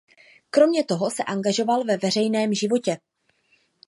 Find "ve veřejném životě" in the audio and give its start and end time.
1.83-2.97